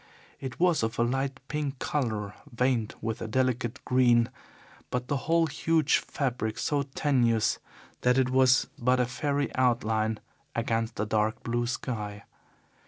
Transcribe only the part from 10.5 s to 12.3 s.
against the dark blue sky.